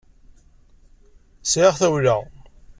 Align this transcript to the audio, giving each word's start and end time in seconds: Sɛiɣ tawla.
Sɛiɣ 1.51 1.73
tawla. 1.79 2.15